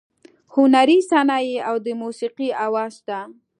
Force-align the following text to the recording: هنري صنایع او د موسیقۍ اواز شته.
هنري 0.55 0.99
صنایع 1.11 1.57
او 1.69 1.75
د 1.85 1.87
موسیقۍ 2.01 2.49
اواز 2.65 2.91
شته. 2.99 3.19